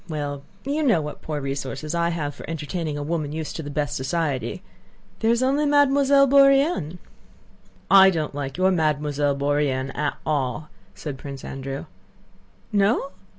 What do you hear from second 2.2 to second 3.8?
for entertaining a woman used to the